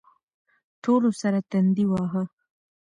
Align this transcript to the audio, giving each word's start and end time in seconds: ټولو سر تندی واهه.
ټولو 0.83 1.09
سر 1.19 1.33
تندی 1.49 1.85
واهه. 1.87 2.23